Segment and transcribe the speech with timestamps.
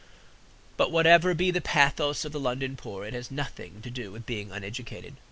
[0.77, 4.25] But whatever be the pathos of the London poor, it has nothing to do with
[4.25, 5.15] being uneducated.